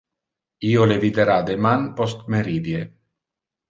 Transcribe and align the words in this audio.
Io 0.69 0.87
le 0.93 0.97
videra 1.05 1.37
deman 1.51 1.87
postmeridie. 2.01 2.85